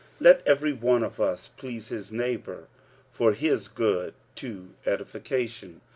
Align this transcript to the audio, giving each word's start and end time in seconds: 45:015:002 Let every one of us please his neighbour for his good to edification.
45:015:002 0.19 0.25
Let 0.25 0.47
every 0.47 0.73
one 0.73 1.03
of 1.03 1.21
us 1.21 1.47
please 1.49 1.89
his 1.89 2.11
neighbour 2.11 2.65
for 3.11 3.33
his 3.33 3.67
good 3.67 4.15
to 4.37 4.71
edification. 4.83 5.81